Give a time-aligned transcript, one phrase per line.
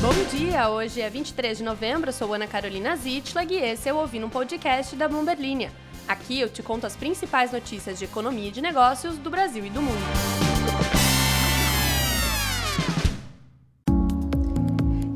[0.00, 3.98] Bom dia, hoje é 23 de novembro, sou Ana Carolina Zitlag e esse é o
[3.98, 5.68] Ouvindo um Podcast da Bloomberg.
[6.08, 9.68] Aqui eu te conto as principais notícias de economia e de negócios do Brasil e
[9.68, 10.00] do mundo.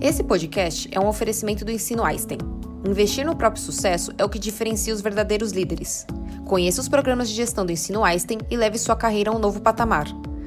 [0.03, 2.39] Esse podcast é um oferecimento do Ensino Einstein.
[2.87, 6.07] Investir no próprio sucesso é o que diferencia os verdadeiros líderes.
[6.45, 9.63] Conheça os programas de gestão do Ensino Einstein e leve sua carreira a um novo
[9.63, 10.05] patamar.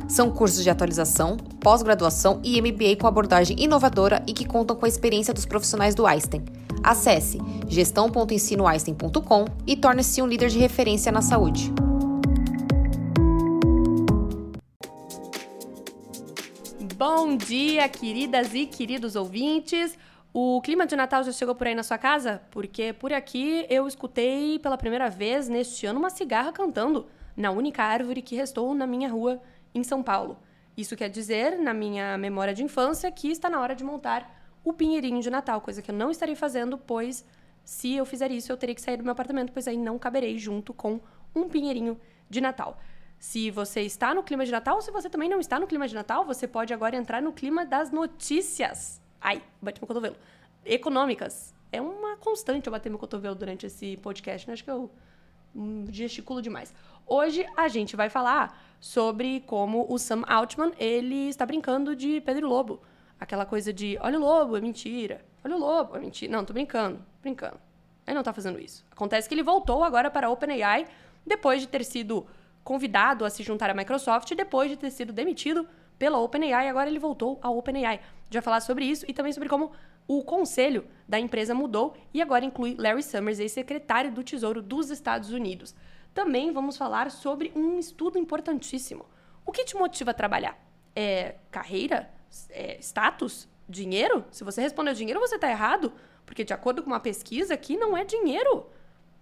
[0.07, 4.87] São cursos de atualização, pós-graduação e MBA com abordagem inovadora e que contam com a
[4.87, 6.45] experiência dos profissionais do Einstein.
[6.81, 11.73] Acesse gestão.ensinoeinstein.com e torne-se um líder de referência na saúde.
[16.95, 19.97] Bom dia, queridas e queridos ouvintes.
[20.33, 22.41] O clima de Natal já chegou por aí na sua casa?
[22.51, 27.83] Porque por aqui eu escutei pela primeira vez neste ano uma cigarra cantando na única
[27.83, 29.41] árvore que restou na minha rua
[29.73, 30.37] em São Paulo.
[30.75, 34.73] Isso quer dizer, na minha memória de infância, que está na hora de montar o
[34.73, 37.25] pinheirinho de Natal, coisa que eu não estarei fazendo, pois
[37.63, 40.37] se eu fizer isso, eu teria que sair do meu apartamento, pois aí não caberei
[40.37, 40.99] junto com
[41.35, 42.79] um pinheirinho de Natal.
[43.19, 45.87] Se você está no clima de Natal, ou se você também não está no clima
[45.87, 49.01] de Natal, você pode agora entrar no clima das notícias.
[49.19, 50.15] Ai, bati meu cotovelo.
[50.63, 51.55] Econômicas.
[51.71, 54.53] É uma constante eu bater meu cotovelo durante esse podcast, né?
[54.53, 54.91] Acho que eu
[55.91, 56.73] gesticulo demais.
[57.05, 62.47] Hoje a gente vai falar sobre como o Sam Altman ele está brincando de Pedro
[62.47, 62.81] Lobo.
[63.19, 65.25] Aquela coisa de, olha o lobo, é mentira.
[65.43, 66.31] Olha o lobo, é mentira.
[66.31, 67.59] Não, tô brincando, brincando.
[68.05, 68.85] Ele não tá fazendo isso.
[68.91, 70.87] Acontece que ele voltou agora para a OpenAI
[71.25, 72.27] depois de ter sido
[72.63, 75.67] convidado a se juntar à Microsoft depois de ter sido demitido
[75.97, 76.69] pela OpenAI.
[76.69, 77.95] Agora ele voltou à OpenAI.
[77.95, 79.71] A gente vai falar sobre isso e também sobre como
[80.07, 85.31] o conselho da empresa mudou e agora inclui Larry Summers, ex-secretário do Tesouro dos Estados
[85.31, 85.75] Unidos.
[86.13, 89.05] Também vamos falar sobre um estudo importantíssimo.
[89.45, 90.57] O que te motiva a trabalhar?
[90.95, 92.09] É carreira?
[92.49, 93.47] É status?
[93.69, 94.23] Dinheiro?
[94.31, 95.91] Se você respondeu dinheiro, você está errado,
[96.25, 98.65] porque de acordo com uma pesquisa aqui não é dinheiro.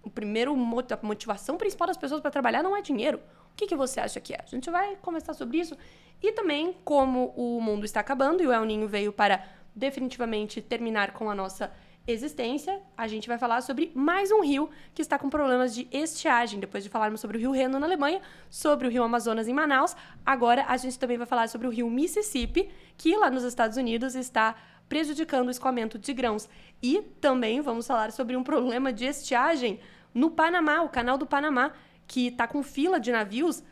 [0.02, 3.20] O primeiro a motivação principal das pessoas para trabalhar não é dinheiro.
[3.56, 4.40] O que, que você acha que é?
[4.44, 5.74] A gente vai conversar sobre isso
[6.22, 9.42] e também como o mundo está acabando e o El Ninho veio para
[9.74, 11.72] definitivamente terminar com a nossa
[12.06, 16.60] existência, a gente vai falar sobre mais um rio que está com problemas de estiagem.
[16.60, 19.96] Depois de falarmos sobre o rio Reno na Alemanha, sobre o rio Amazonas em Manaus,
[20.24, 22.68] agora a gente também vai falar sobre o rio Mississippi,
[22.98, 24.54] que lá nos Estados Unidos está
[24.86, 26.46] prejudicando o escoamento de grãos.
[26.82, 29.80] E também vamos falar sobre um problema de estiagem
[30.12, 31.72] no Panamá, o canal do Panamá,
[32.06, 33.62] que está com fila de navios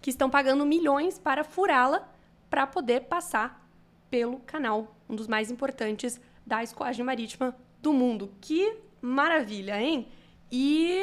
[0.00, 2.08] que estão pagando milhões para furá-la
[2.48, 3.66] para poder passar
[4.10, 8.32] pelo canal, um dos mais importantes da escoagem marítima do mundo.
[8.40, 10.08] Que maravilha, hein?
[10.50, 11.02] E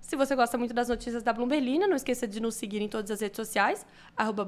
[0.00, 3.10] se você gosta muito das notícias da Bloomberlina, não esqueça de nos seguir em todas
[3.10, 3.86] as redes sociais,
[4.16, 4.44] arroba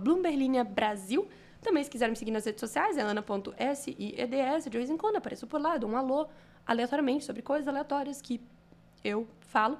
[0.64, 1.28] Brasil.
[1.60, 4.64] Também, se quiser me seguir nas redes sociais, é ana.sieds.
[4.70, 6.28] De vez em quando apareço por lá, dou um alô
[6.66, 8.40] aleatoriamente sobre coisas aleatórias que
[9.02, 9.78] eu falo.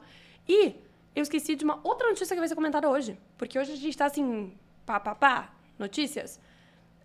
[0.48, 0.74] E
[1.18, 3.18] eu esqueci de uma outra notícia que vai ser comentada hoje.
[3.36, 4.52] Porque hoje a gente está assim,
[4.86, 6.40] pá, pá, pá, notícias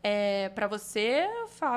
[0.03, 1.25] é, para você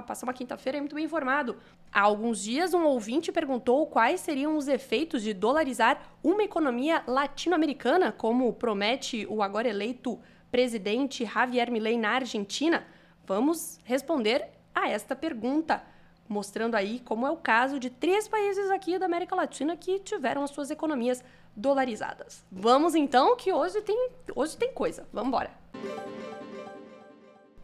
[0.07, 1.57] passar uma quinta-feira muito bem informado.
[1.93, 8.11] Há alguns dias, um ouvinte perguntou quais seriam os efeitos de dolarizar uma economia latino-americana,
[8.11, 10.19] como promete o agora eleito
[10.51, 12.85] presidente Javier Milei na Argentina.
[13.25, 15.83] Vamos responder a esta pergunta,
[16.29, 20.43] mostrando aí como é o caso de três países aqui da América Latina que tiveram
[20.43, 21.23] as suas economias
[21.57, 22.45] dolarizadas.
[22.53, 25.09] Vamos então, que hoje tem, hoje tem coisa.
[25.13, 25.51] Vamos embora.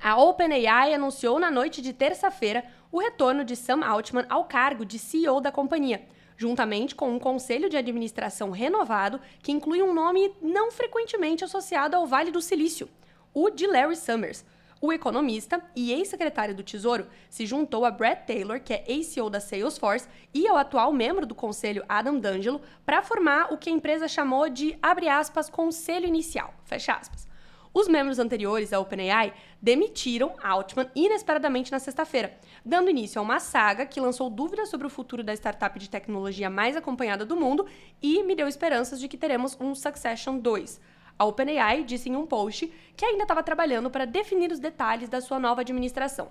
[0.02, 4.98] A OpenAI anunciou na noite de terça-feira o retorno de Sam Altman ao cargo de
[4.98, 6.04] CEO da companhia,
[6.36, 12.06] juntamente com um conselho de administração renovado que inclui um nome não frequentemente associado ao
[12.06, 12.88] Vale do Silício,
[13.32, 14.44] o de Larry Summers.
[14.84, 19.38] O economista e ex-secretário do Tesouro se juntou a Brett Taylor, que é ex-CEO da
[19.38, 24.08] Salesforce, e ao atual membro do conselho Adam D'Angelo para formar o que a empresa
[24.08, 27.28] chamou de, abre aspas, conselho inicial, fecha aspas.
[27.72, 29.32] Os membros anteriores da OpenAI
[29.62, 34.90] demitiram Altman inesperadamente na sexta-feira, dando início a uma saga que lançou dúvidas sobre o
[34.90, 37.66] futuro da startup de tecnologia mais acompanhada do mundo
[38.02, 40.80] e me deu esperanças de que teremos um Succession 2.
[41.18, 45.20] A OpenAI disse em um post que ainda estava trabalhando para definir os detalhes da
[45.20, 46.30] sua nova administração.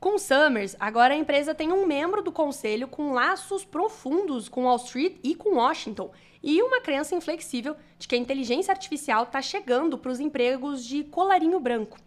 [0.00, 4.76] Com Summers, agora a empresa tem um membro do conselho com laços profundos com Wall
[4.76, 9.98] Street e com Washington, e uma crença inflexível de que a inteligência artificial está chegando
[9.98, 11.98] para os empregos de colarinho branco.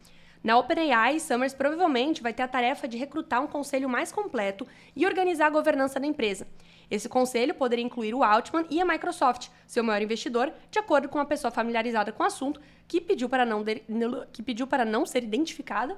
[0.43, 4.65] Na OpenAI, Summers provavelmente vai ter a tarefa de recrutar um conselho mais completo
[4.95, 6.47] e organizar a governança da empresa.
[6.91, 11.17] Esse conselho poderia incluir o Altman e a Microsoft, seu maior investidor, de acordo com
[11.17, 13.81] uma pessoa familiarizada com o assunto, que pediu para não, de...
[14.33, 15.97] que pediu para não ser identificada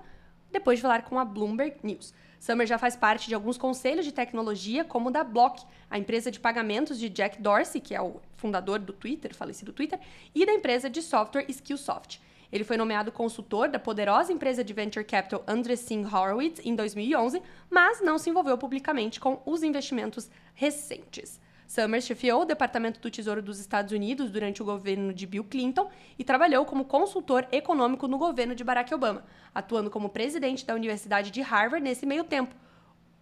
[0.51, 2.13] depois de falar com a Bloomberg News.
[2.39, 6.29] Summer já faz parte de alguns conselhos de tecnologia, como o da Block, a empresa
[6.29, 9.99] de pagamentos de Jack Dorsey, que é o fundador do Twitter, falecido Twitter,
[10.35, 12.21] e da empresa de software Skillsoft.
[12.53, 17.99] Ele foi nomeado consultor da poderosa empresa de venture capital Andreessen Horowitz em 2011, mas
[17.99, 21.41] não se envolveu publicamente com os investimentos recentes.
[21.67, 25.89] Summers chefiou o Departamento do Tesouro dos Estados Unidos durante o governo de Bill Clinton
[26.19, 31.31] e trabalhou como consultor econômico no governo de Barack Obama, atuando como presidente da Universidade
[31.31, 32.53] de Harvard nesse meio tempo.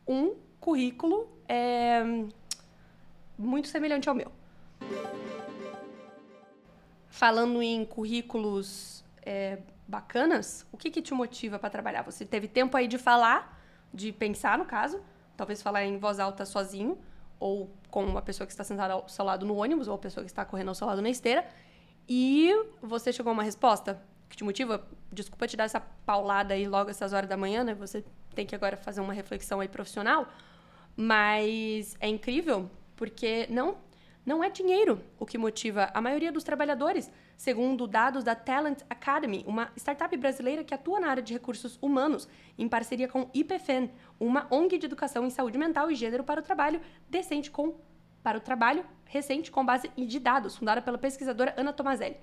[0.06, 2.04] Um currículo é,
[3.38, 4.30] muito semelhante ao meu.
[7.08, 12.02] Falando em currículos é, bacanas, o que, que te motiva para trabalhar?
[12.04, 13.60] Você teve tempo aí de falar,
[13.94, 15.02] de pensar no caso,
[15.36, 16.98] talvez falar em voz alta sozinho,
[17.40, 20.24] ou com uma pessoa que está sentada ao seu lado no ônibus, ou a pessoa
[20.24, 21.46] que está correndo ao seu lado na esteira,
[22.08, 22.52] e
[22.82, 24.86] você chegou a uma resposta que te motiva.
[25.12, 27.74] Desculpa te dar essa paulada aí logo essas horas da manhã, né?
[27.76, 28.04] Você
[28.34, 30.28] tem que agora fazer uma reflexão aí profissional,
[30.96, 33.78] mas é incrível porque não
[34.26, 39.44] não é dinheiro o que motiva a maioria dos trabalhadores, segundo dados da Talent Academy,
[39.48, 42.28] uma startup brasileira que atua na área de recursos humanos,
[42.58, 43.90] em parceria com IPFEN,
[44.20, 47.76] uma ONG de educação em saúde mental e gênero para o trabalho decente com
[48.24, 52.18] para o trabalho recente com base de dados, fundada pela pesquisadora Ana Tomazelli.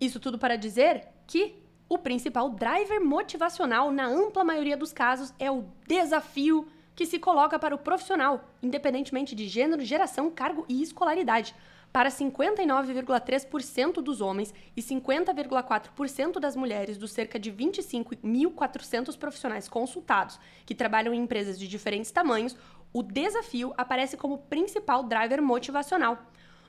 [0.00, 5.50] Isso tudo para dizer que o principal driver motivacional na ampla maioria dos casos é
[5.50, 11.54] o desafio que se coloca para o profissional, independentemente de gênero, geração, cargo e escolaridade.
[11.92, 20.74] Para 59,3% dos homens e 50,4% das mulheres dos cerca de 25.400 profissionais consultados que
[20.74, 22.56] trabalham em empresas de diferentes tamanhos,
[22.92, 26.18] o desafio aparece como principal driver motivacional.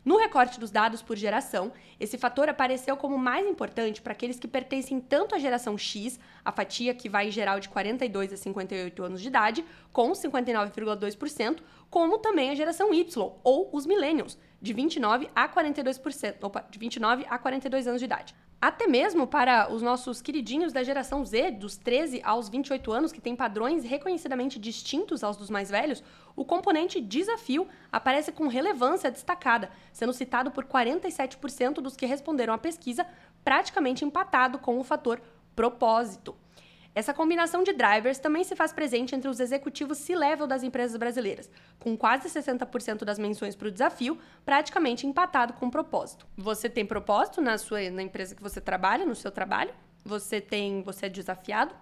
[0.05, 4.47] No recorte dos dados por geração, esse fator apareceu como mais importante para aqueles que
[4.47, 9.03] pertencem tanto à geração X, a fatia que vai em geral de 42 a 58
[9.03, 11.57] anos de idade, com 59,2%,
[11.89, 17.25] como também a geração Y, ou os millennials, de 29 a 42%, opa, de 29
[17.29, 18.35] a 42 anos de idade.
[18.61, 23.21] Até mesmo para os nossos queridinhos da geração Z, dos 13 aos 28 anos, que
[23.21, 26.03] têm padrões reconhecidamente distintos aos dos mais velhos,
[26.35, 32.57] o componente desafio aparece com relevância destacada, sendo citado por 47% dos que responderam à
[32.57, 33.05] pesquisa,
[33.43, 35.21] praticamente empatado com o fator
[35.55, 36.35] propósito.
[36.95, 41.51] Essa combinação de drivers também se faz presente entre os executivos C-level das empresas brasileiras,
[41.77, 46.25] com quase 60% das menções para o desafio, praticamente empatado com o propósito.
[46.37, 49.73] Você tem propósito na sua na empresa que você trabalha, no seu trabalho?
[50.05, 51.75] Você tem, você é desafiado?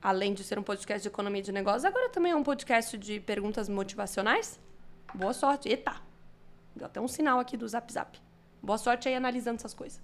[0.00, 3.20] Além de ser um podcast de economia de negócios, agora também é um podcast de
[3.20, 4.58] perguntas motivacionais?
[5.14, 5.68] Boa sorte.
[5.68, 5.96] Eita!
[6.74, 8.18] Deu até um sinal aqui do Zap Zap.
[8.62, 10.00] Boa sorte aí analisando essas coisas.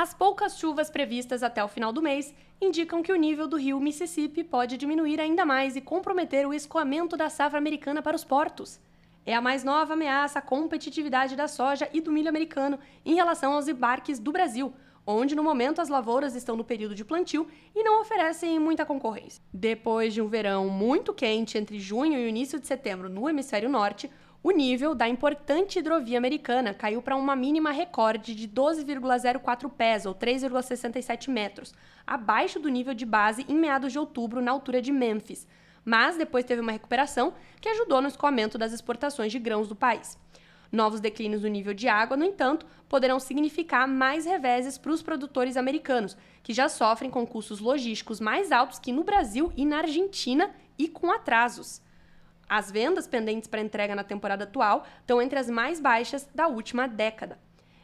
[0.00, 3.80] As poucas chuvas previstas até o final do mês indicam que o nível do rio
[3.80, 8.78] Mississippi pode diminuir ainda mais e comprometer o escoamento da safra americana para os portos.
[9.26, 13.54] É a mais nova ameaça à competitividade da soja e do milho americano em relação
[13.54, 14.72] aos embarques do Brasil,
[15.04, 19.42] onde no momento as lavouras estão no período de plantio e não oferecem muita concorrência.
[19.52, 24.08] Depois de um verão muito quente entre junho e início de setembro no hemisfério norte,
[24.42, 30.14] o nível da importante hidrovia americana caiu para uma mínima recorde de 12,04 pés, ou
[30.14, 31.74] 3,67 metros,
[32.06, 35.46] abaixo do nível de base em meados de outubro, na altura de Memphis.
[35.84, 40.16] Mas depois teve uma recuperação que ajudou no escoamento das exportações de grãos do país.
[40.70, 45.56] Novos declínios do nível de água, no entanto, poderão significar mais reveses para os produtores
[45.56, 50.50] americanos, que já sofrem com custos logísticos mais altos que no Brasil e na Argentina
[50.78, 51.80] e com atrasos.
[52.48, 56.88] As vendas pendentes para entrega na temporada atual estão entre as mais baixas da última
[56.88, 57.38] década.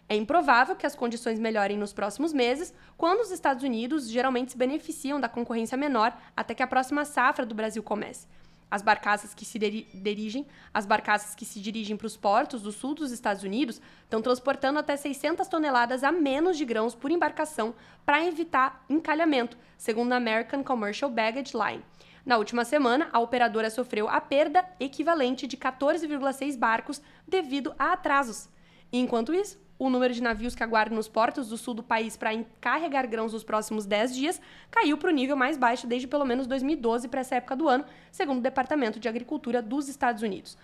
[0.09, 4.59] É improvável que as condições melhorem nos próximos meses, quando os Estados Unidos geralmente se
[4.59, 8.27] beneficiam da concorrência menor até que a próxima safra do Brasil comece.
[8.71, 12.95] As barcaças que se dirigem, as barcaças que se dirigem para os portos do sul
[12.95, 18.25] dos Estados Unidos estão transportando até 600 toneladas a menos de grãos por embarcação para
[18.27, 21.85] evitar encalhamento, segundo a American Commercial Baggage Line.
[22.25, 28.49] Na última semana, a operadora sofreu a perda equivalente de 14,6 barcos devido a atrasos.
[28.91, 32.33] Enquanto isso, o número de navios que aguardam nos portos do sul do país para
[32.33, 34.41] encarregar grãos nos próximos 10 dias
[34.71, 37.85] caiu para o nível mais baixo desde pelo menos 2012 para essa época do ano,
[38.11, 40.57] segundo o Departamento de Agricultura dos Estados Unidos.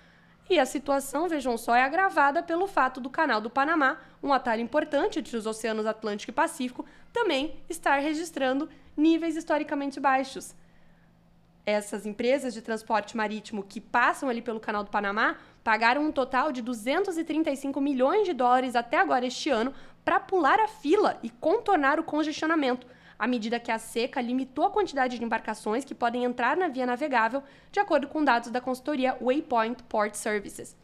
[0.49, 4.63] E a situação, vejam só, é agravada pelo fato do Canal do Panamá, um atalho
[4.63, 10.55] importante entre os oceanos Atlântico e Pacífico, também estar registrando níveis historicamente baixos
[11.71, 16.53] essas empresas de transporte marítimo que passam ali pelo Canal do Panamá pagaram um total
[16.53, 19.73] de 235 milhões de dólares até agora este ano
[20.05, 22.87] para pular a fila e contornar o congestionamento,
[23.19, 26.87] à medida que a seca limitou a quantidade de embarcações que podem entrar na via
[26.87, 30.77] navegável, de acordo com dados da consultoria Waypoint Port Services.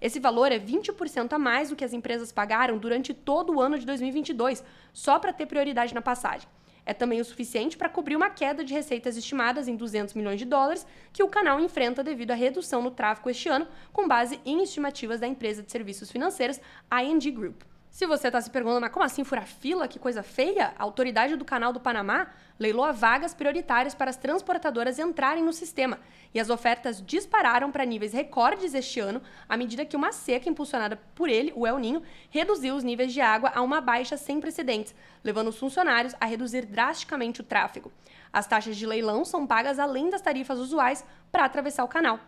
[0.00, 3.78] Esse valor é 20% a mais do que as empresas pagaram durante todo o ano
[3.78, 6.48] de 2022, só para ter prioridade na passagem.
[6.86, 10.44] É também o suficiente para cobrir uma queda de receitas estimadas em 200 milhões de
[10.44, 14.62] dólares que o canal enfrenta devido à redução no tráfego este ano, com base em
[14.62, 16.60] estimativas da empresa de serviços financeiros
[16.92, 17.73] ING Group.
[17.94, 19.86] Se você está se perguntando, mas como assim furar fila?
[19.86, 20.74] Que coisa feia!
[20.76, 22.26] A autoridade do Canal do Panamá
[22.58, 26.00] leiloa vagas prioritárias para as transportadoras entrarem no sistema.
[26.34, 30.96] E as ofertas dispararam para níveis recordes este ano, à medida que uma seca impulsionada
[31.14, 34.92] por ele, o El Ninho, reduziu os níveis de água a uma baixa sem precedentes,
[35.22, 37.92] levando os funcionários a reduzir drasticamente o tráfego.
[38.32, 42.18] As taxas de leilão são pagas além das tarifas usuais para atravessar o canal.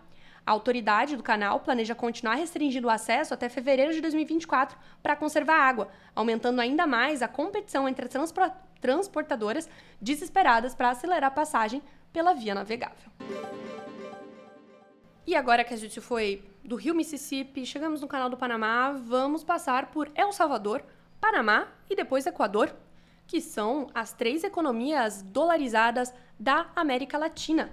[0.46, 5.56] A autoridade do canal planeja continuar restringindo o acesso até fevereiro de 2024 para conservar
[5.56, 8.32] água, aumentando ainda mais a competição entre as
[8.80, 9.68] transportadoras
[10.00, 13.10] desesperadas para acelerar a passagem pela via navegável.
[15.26, 19.42] E agora que a gente foi do Rio Mississippi, chegamos no canal do Panamá, vamos
[19.42, 20.84] passar por El Salvador,
[21.20, 22.72] Panamá e depois Equador,
[23.26, 27.72] que são as três economias dolarizadas da América Latina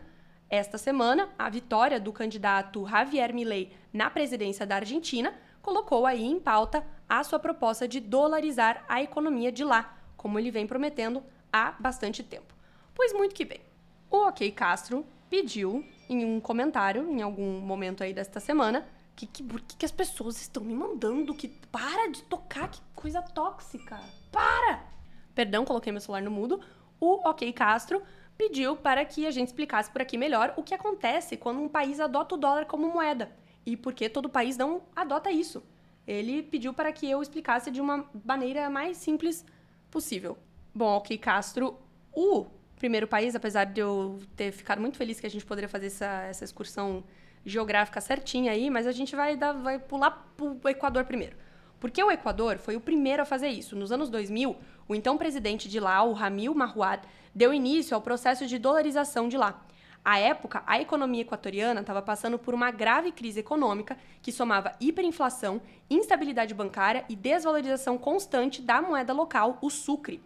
[0.54, 5.34] esta semana, a vitória do candidato Javier Milei na presidência da Argentina
[5.64, 10.52] colocou aí em pauta a sua proposta de dolarizar a economia de lá, como ele
[10.52, 12.54] vem prometendo há bastante tempo.
[12.94, 13.62] Pois muito que bem.
[14.12, 19.42] O OK Castro pediu em um comentário, em algum momento aí desta semana, que, que,
[19.42, 24.00] por que, que as pessoas estão me mandando que para de tocar, que coisa tóxica.
[24.32, 24.84] Para!
[25.34, 26.62] Perdão, coloquei meu celular no mudo.
[27.00, 28.04] O OK Castro
[28.38, 32.00] pediu para que a gente explicasse por aqui melhor o que acontece quando um país
[32.00, 33.32] adota o dólar como moeda
[33.66, 35.64] e por que todo país não adota isso.
[36.06, 39.46] Ele pediu para que eu explicasse de uma maneira mais simples
[39.90, 40.38] possível.
[40.76, 41.80] Bom, ok, Castro,
[42.12, 42.46] o
[42.78, 46.24] primeiro país, apesar de eu ter ficado muito feliz que a gente poderia fazer essa,
[46.24, 47.04] essa excursão
[47.46, 51.38] geográfica certinha aí, mas a gente vai, dar, vai pular para o Equador primeiro.
[51.80, 53.76] Porque o Equador foi o primeiro a fazer isso.
[53.76, 54.56] Nos anos 2000,
[54.88, 57.02] o então presidente de lá, o Ramil Marruad,
[57.34, 59.64] deu início ao processo de dolarização de lá.
[60.06, 65.62] À época, a economia equatoriana estava passando por uma grave crise econômica que somava hiperinflação,
[65.90, 70.22] instabilidade bancária e desvalorização constante da moeda local, o sucre.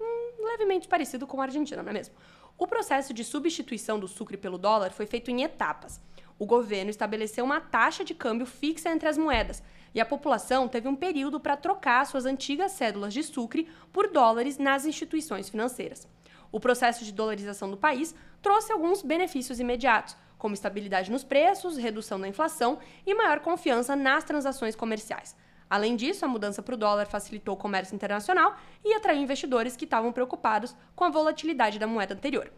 [0.00, 2.14] Hum, levemente parecido com a Argentina, não é mesmo?
[2.56, 6.00] O processo de substituição do sucre pelo dólar foi feito em etapas.
[6.40, 9.62] O governo estabeleceu uma taxa de câmbio fixa entre as moedas,
[9.94, 14.56] e a população teve um período para trocar suas antigas cédulas de sucre por dólares
[14.56, 16.08] nas instituições financeiras.
[16.50, 22.18] O processo de dolarização do país trouxe alguns benefícios imediatos, como estabilidade nos preços, redução
[22.18, 25.36] da inflação e maior confiança nas transações comerciais.
[25.68, 29.84] Além disso, a mudança para o dólar facilitou o comércio internacional e atraiu investidores que
[29.84, 32.50] estavam preocupados com a volatilidade da moeda anterior.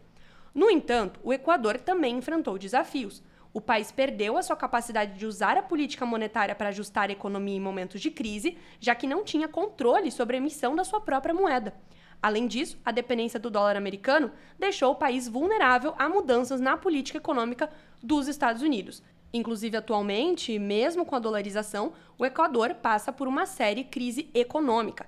[0.55, 3.21] No entanto, o Equador também enfrentou desafios.
[3.53, 7.55] O país perdeu a sua capacidade de usar a política monetária para ajustar a economia
[7.55, 11.35] em momentos de crise, já que não tinha controle sobre a emissão da sua própria
[11.35, 11.71] moeda.
[12.19, 17.19] Além disso, a dependência do dólar americano deixou o país vulnerável a mudanças na política
[17.19, 17.69] econômica
[18.01, 19.03] dos Estados Unidos.
[19.31, 25.05] Inclusive, atualmente, mesmo com a dolarização, o Equador passa por uma séria crise econômica.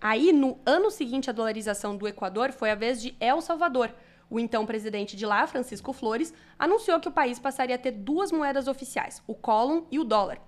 [0.00, 3.92] Aí, no ano seguinte à dolarização do Equador, foi a vez de El Salvador.
[4.30, 8.30] O então presidente de lá, Francisco Flores, anunciou que o país passaria a ter duas
[8.30, 10.38] moedas oficiais, o colon e o dólar.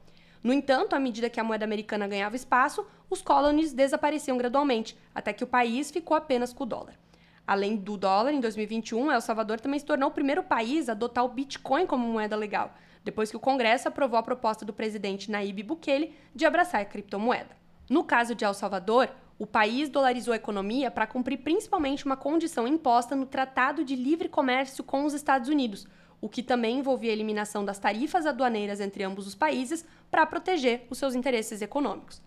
[0.42, 5.32] No entanto, à medida que a moeda americana ganhava espaço, os colonies desapareciam gradualmente, até
[5.32, 6.98] que o país ficou apenas com o dólar.
[7.46, 11.24] Além do dólar, em 2021, El Salvador também se tornou o primeiro país a adotar
[11.24, 12.72] o Bitcoin como moeda legal,
[13.04, 17.56] depois que o Congresso aprovou a proposta do presidente Nayib Bukele de abraçar a criptomoeda.
[17.88, 22.68] No caso de El Salvador, o país dolarizou a economia para cumprir principalmente uma condição
[22.68, 25.86] imposta no Tratado de Livre Comércio com os Estados Unidos,
[26.20, 30.86] o que também envolvia a eliminação das tarifas aduaneiras entre ambos os países para proteger
[30.90, 32.20] os seus interesses econômicos.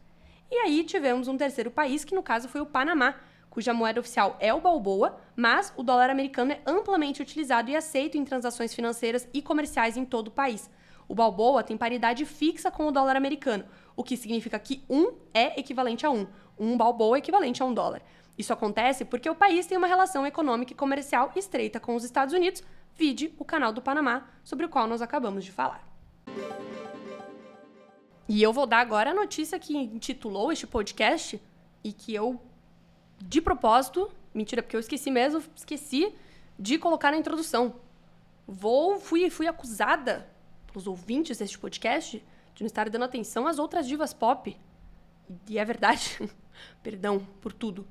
[0.49, 3.13] E aí tivemos um terceiro país, que no caso foi o Panamá,
[3.47, 8.17] cuja moeda oficial é o Balboa, mas o dólar americano é amplamente utilizado e aceito
[8.17, 10.67] em transações financeiras e comerciais em todo o país.
[11.07, 13.65] O Balboa tem paridade fixa com o dólar americano,
[13.95, 16.25] o que significa que um é equivalente a um.
[16.57, 18.01] Um Balboa equivalente a um dólar.
[18.37, 22.33] Isso acontece porque o país tem uma relação econômica e comercial estreita com os Estados
[22.33, 22.63] Unidos,
[22.95, 25.87] vide o canal do Panamá, sobre o qual nós acabamos de falar.
[28.27, 31.41] E eu vou dar agora a notícia que intitulou este podcast
[31.83, 32.41] e que eu,
[33.19, 36.15] de propósito, mentira, porque eu esqueci mesmo, esqueci
[36.57, 37.75] de colocar na introdução.
[38.47, 40.27] Vou, fui, fui acusada
[40.67, 42.23] pelos ouvintes deste podcast
[42.55, 44.57] de não estar dando atenção às outras divas pop.
[45.47, 46.17] E é verdade.
[46.81, 47.87] Perdão por tudo.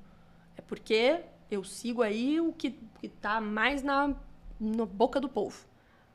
[0.57, 4.15] É porque Eu sigo aí o que, que tá mais na,
[4.59, 5.67] na boca do povo.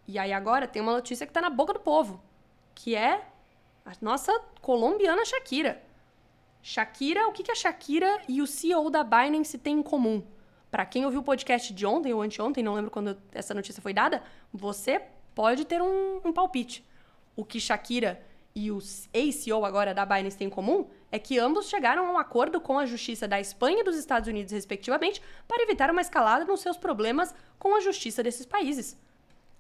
[0.08, 2.24] E aí agora tem uma notícia que tá na boca do povo,
[2.74, 3.28] que é
[3.86, 5.84] a nossa colombiana Shakira.
[6.62, 10.24] Shakira, o que, que a Shakira e o CEO da Binance têm em comum?
[10.72, 13.94] Para quem ouviu o podcast de ontem ou anteontem, não lembro quando essa notícia foi
[13.94, 15.02] dada, você
[15.34, 16.86] pode ter um, um palpite.
[17.36, 18.22] O que Shakira
[18.58, 18.80] e o
[19.14, 22.80] ex-CEO agora da Binance têm em comum é que ambos chegaram a um acordo com
[22.80, 26.76] a justiça da Espanha e dos Estados Unidos, respectivamente, para evitar uma escalada nos seus
[26.76, 28.98] problemas com a justiça desses países.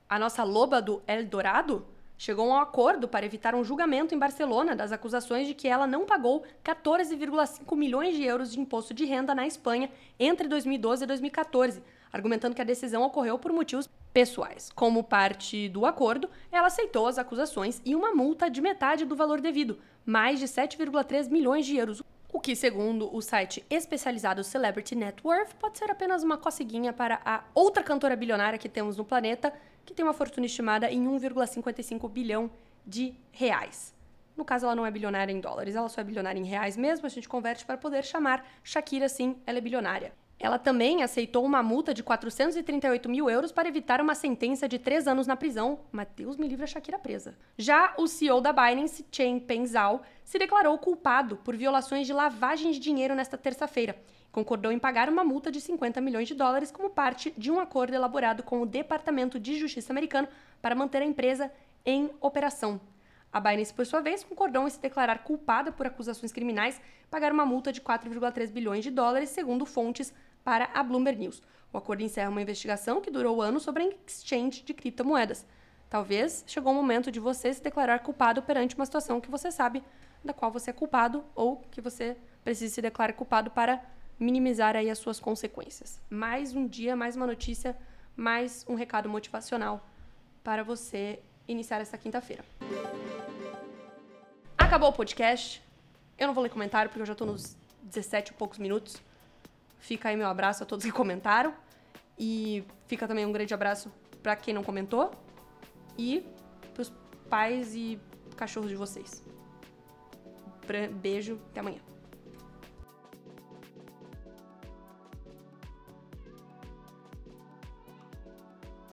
[0.10, 1.86] A nossa loba do El Dorado
[2.18, 5.86] chegou a um acordo para evitar um julgamento em Barcelona das acusações de que ela
[5.86, 11.08] não pagou 14,5 milhões de euros de imposto de renda na Espanha entre 2012 e
[11.08, 14.72] 2014, argumentando que a decisão ocorreu por motivos pessoais.
[14.74, 19.40] Como parte do acordo, ela aceitou as acusações e uma multa de metade do valor
[19.40, 22.02] devido, mais de 7,3 milhões de euros.
[22.32, 27.22] O que, segundo o site especializado Celebrity Net Worth, pode ser apenas uma coceguinha para
[27.24, 29.54] a outra cantora bilionária que temos no planeta,
[29.86, 32.52] que tem uma fortuna estimada em 1,55 bilhão
[32.86, 33.96] de reais.
[34.36, 37.06] No caso, ela não é bilionária em dólares, ela só é bilionária em reais mesmo,
[37.06, 40.14] a gente converte para poder chamar Shakira, sim, ela é bilionária.
[40.40, 45.08] Ela também aceitou uma multa de 438 mil euros para evitar uma sentença de três
[45.08, 45.80] anos na prisão.
[45.92, 47.36] Mas Deus me livre a Shakira presa.
[47.58, 52.78] Já o CEO da Binance, Chen Pengzhao, se declarou culpado por violações de lavagem de
[52.78, 53.98] dinheiro nesta terça-feira.
[54.32, 57.96] Concordou em pagar uma multa de 50 milhões de dólares como parte de um acordo
[57.96, 60.28] elaborado com o Departamento de Justiça americano
[60.62, 61.52] para manter a empresa
[61.84, 62.80] em operação.
[63.34, 66.80] A Binance, por sua vez, concordou em se declarar culpada por acusações criminais,
[67.10, 70.14] pagar uma multa de 4,3 bilhões de dólares, segundo fontes
[70.48, 71.44] para a Bloomberg News.
[71.74, 75.46] O acordo encerra uma investigação que durou anos sobre a exchange de criptomoedas.
[75.90, 79.84] Talvez chegou o momento de você se declarar culpado perante uma situação que você sabe
[80.24, 83.84] da qual você é culpado ou que você precisa se declarar culpado para
[84.18, 86.00] minimizar aí as suas consequências.
[86.10, 87.78] Mais um dia, mais uma notícia,
[88.16, 89.86] mais um recado motivacional
[90.46, 92.46] para você iniciar essa quinta-feira.
[94.58, 95.62] Acabou o podcast.
[96.18, 99.06] Eu não vou ler comentário porque eu já estou nos 17 e poucos minutos.
[99.80, 101.54] Fica aí meu abraço a todos que comentaram.
[102.18, 105.12] E fica também um grande abraço para quem não comentou.
[105.98, 106.26] E
[106.74, 106.92] pros
[107.30, 108.00] pais e
[108.36, 109.24] cachorros de vocês.
[111.02, 111.80] Beijo, até amanhã.